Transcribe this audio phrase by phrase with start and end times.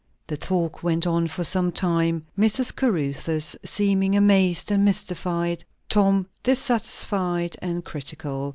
[0.25, 2.75] The talk went on for some time; Mrs.
[2.75, 8.49] Caruthers seeming amazed and mystified, Tom dissatisfied and critical.